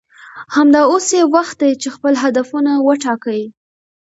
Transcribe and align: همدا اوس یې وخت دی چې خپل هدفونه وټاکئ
همدا 0.55 0.81
اوس 0.91 1.07
یې 1.17 1.23
وخت 1.35 1.57
دی 1.61 1.71
چې 1.81 1.87
خپل 1.95 2.13
هدفونه 2.23 2.71
وټاکئ 2.87 3.41